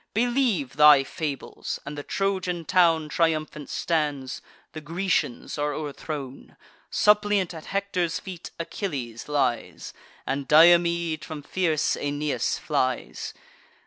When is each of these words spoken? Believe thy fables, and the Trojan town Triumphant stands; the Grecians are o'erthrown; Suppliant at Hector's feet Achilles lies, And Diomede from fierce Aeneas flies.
Believe 0.15 0.77
thy 0.77 1.03
fables, 1.03 1.79
and 1.85 1.95
the 1.95 2.01
Trojan 2.01 2.65
town 2.65 3.07
Triumphant 3.07 3.69
stands; 3.69 4.41
the 4.73 4.81
Grecians 4.81 5.59
are 5.59 5.73
o'erthrown; 5.73 6.57
Suppliant 6.89 7.53
at 7.53 7.65
Hector's 7.65 8.17
feet 8.19 8.49
Achilles 8.59 9.27
lies, 9.29 9.93
And 10.25 10.47
Diomede 10.47 11.23
from 11.23 11.43
fierce 11.43 11.95
Aeneas 11.95 12.57
flies. 12.57 13.35